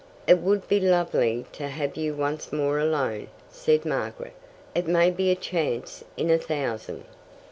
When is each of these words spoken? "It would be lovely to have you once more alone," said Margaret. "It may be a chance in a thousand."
"It 0.25 0.39
would 0.39 0.67
be 0.67 0.79
lovely 0.79 1.45
to 1.51 1.67
have 1.67 1.95
you 1.95 2.15
once 2.15 2.51
more 2.51 2.79
alone," 2.79 3.27
said 3.51 3.85
Margaret. 3.85 4.33
"It 4.73 4.87
may 4.87 5.11
be 5.11 5.29
a 5.29 5.35
chance 5.35 6.03
in 6.17 6.31
a 6.31 6.39
thousand." 6.39 7.03